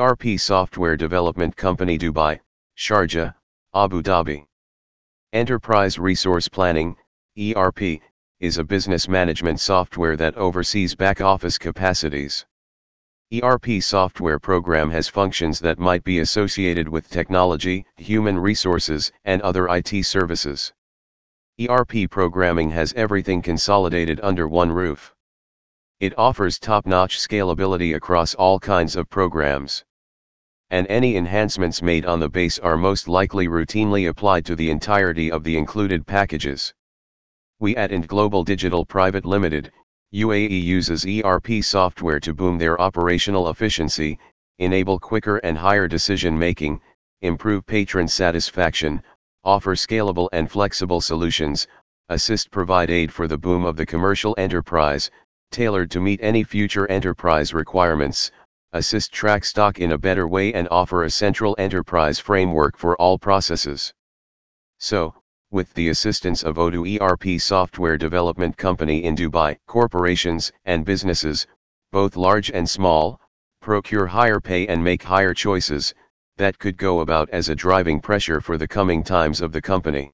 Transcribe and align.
ERP 0.00 0.38
Software 0.38 0.96
Development 0.96 1.54
Company 1.54 1.98
Dubai, 1.98 2.40
Sharjah, 2.78 3.34
Abu 3.74 4.00
Dhabi. 4.02 4.46
Enterprise 5.34 5.98
Resource 5.98 6.48
Planning, 6.48 6.96
ERP, 7.38 8.00
is 8.40 8.56
a 8.56 8.64
business 8.64 9.06
management 9.06 9.60
software 9.60 10.16
that 10.16 10.34
oversees 10.36 10.94
back-office 10.94 11.58
capacities. 11.58 12.46
ERP 13.34 13.82
software 13.82 14.38
program 14.38 14.90
has 14.90 15.08
functions 15.08 15.60
that 15.60 15.78
might 15.78 16.04
be 16.04 16.20
associated 16.20 16.88
with 16.88 17.10
technology, 17.10 17.84
human 17.98 18.38
resources, 18.38 19.12
and 19.26 19.42
other 19.42 19.68
IT 19.68 20.06
services. 20.06 20.72
ERP 21.60 22.08
programming 22.08 22.70
has 22.70 22.94
everything 22.94 23.42
consolidated 23.42 24.20
under 24.22 24.48
one 24.48 24.72
roof. 24.72 25.14
It 26.02 26.18
offers 26.18 26.58
top-notch 26.58 27.16
scalability 27.16 27.94
across 27.94 28.34
all 28.34 28.58
kinds 28.58 28.96
of 28.96 29.08
programs. 29.08 29.84
And 30.70 30.84
any 30.88 31.16
enhancements 31.16 31.80
made 31.80 32.06
on 32.06 32.18
the 32.18 32.28
base 32.28 32.58
are 32.58 32.76
most 32.76 33.06
likely 33.06 33.46
routinely 33.46 34.08
applied 34.08 34.44
to 34.46 34.56
the 34.56 34.68
entirety 34.68 35.30
of 35.30 35.44
the 35.44 35.56
included 35.56 36.04
packages. 36.04 36.74
We 37.60 37.76
at 37.76 37.92
IndGlobal 37.92 38.44
Digital 38.44 38.84
Private 38.84 39.24
Limited, 39.24 39.70
UAE 40.12 40.60
uses 40.64 41.06
ERP 41.06 41.62
software 41.62 42.18
to 42.18 42.34
boom 42.34 42.58
their 42.58 42.80
operational 42.80 43.50
efficiency, 43.50 44.18
enable 44.58 44.98
quicker 44.98 45.36
and 45.36 45.56
higher 45.56 45.86
decision 45.86 46.36
making, 46.36 46.80
improve 47.20 47.64
patron 47.64 48.08
satisfaction, 48.08 49.04
offer 49.44 49.76
scalable 49.76 50.28
and 50.32 50.50
flexible 50.50 51.00
solutions, 51.00 51.68
assist 52.08 52.50
provide 52.50 52.90
aid 52.90 53.12
for 53.12 53.28
the 53.28 53.38
boom 53.38 53.64
of 53.64 53.76
the 53.76 53.86
commercial 53.86 54.34
enterprise, 54.36 55.08
tailored 55.52 55.90
to 55.92 56.00
meet 56.00 56.18
any 56.22 56.42
future 56.42 56.90
enterprise 56.90 57.54
requirements, 57.54 58.32
assist 58.72 59.12
track 59.12 59.44
stock 59.44 59.78
in 59.78 59.92
a 59.92 59.98
better 59.98 60.26
way 60.26 60.52
and 60.54 60.66
offer 60.70 61.04
a 61.04 61.10
central 61.10 61.54
enterprise 61.58 62.18
framework 62.18 62.76
for 62.76 62.96
all 62.96 63.18
processes. 63.18 63.92
So, 64.78 65.14
with 65.50 65.74
the 65.74 65.90
assistance 65.90 66.42
of 66.42 66.56
Odoo 66.56 66.98
ERP 66.98 67.38
software 67.38 67.98
development 67.98 68.56
company 68.56 69.04
in 69.04 69.14
Dubai, 69.14 69.58
corporations 69.66 70.50
and 70.64 70.86
businesses, 70.86 71.46
both 71.92 72.16
large 72.16 72.50
and 72.50 72.68
small, 72.68 73.20
procure 73.60 74.06
higher 74.06 74.40
pay 74.40 74.66
and 74.66 74.82
make 74.82 75.02
higher 75.02 75.34
choices, 75.34 75.94
that 76.38 76.58
could 76.58 76.78
go 76.78 77.00
about 77.00 77.28
as 77.30 77.50
a 77.50 77.54
driving 77.54 78.00
pressure 78.00 78.40
for 78.40 78.56
the 78.56 78.66
coming 78.66 79.04
times 79.04 79.42
of 79.42 79.52
the 79.52 79.60
company. 79.60 80.10